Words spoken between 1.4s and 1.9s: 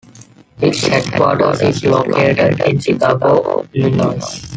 is